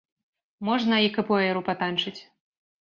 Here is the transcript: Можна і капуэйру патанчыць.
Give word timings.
Можна 0.69 0.95
і 1.09 1.13
капуэйру 1.19 1.65
патанчыць. 1.69 2.17